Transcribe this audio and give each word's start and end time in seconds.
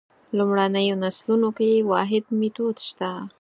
لومړنیو 0.37 0.95
نسلونو 1.03 1.49
کې 1.57 1.85
واحد 1.91 2.23
میتود 2.39 2.77
شته. 2.87 3.11